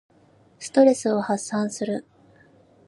[0.57, 2.07] ストレスを発散する。